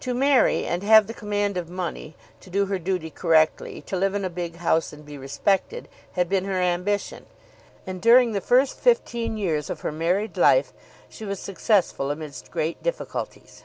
To 0.00 0.12
marry 0.12 0.66
and 0.66 0.82
have 0.82 1.06
the 1.06 1.14
command 1.14 1.56
of 1.56 1.70
money, 1.70 2.14
to 2.42 2.50
do 2.50 2.66
her 2.66 2.78
duty 2.78 3.08
correctly, 3.08 3.80
to 3.86 3.96
live 3.96 4.12
in 4.14 4.22
a 4.22 4.28
big 4.28 4.56
house 4.56 4.92
and 4.92 5.06
be 5.06 5.16
respected, 5.16 5.88
had 6.12 6.28
been 6.28 6.44
her 6.44 6.60
ambition, 6.60 7.24
and 7.86 7.98
during 8.02 8.32
the 8.32 8.42
first 8.42 8.78
fifteen 8.78 9.38
years 9.38 9.70
of 9.70 9.80
her 9.80 9.90
married 9.90 10.36
life 10.36 10.74
she 11.08 11.24
was 11.24 11.40
successful 11.40 12.10
amidst 12.10 12.50
great 12.50 12.82
difficulties. 12.82 13.62